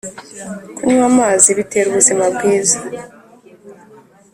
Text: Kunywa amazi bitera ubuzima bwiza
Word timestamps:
Kunywa 0.75 1.05
amazi 1.11 1.47
bitera 1.57 1.87
ubuzima 1.89 2.23
bwiza 2.35 2.77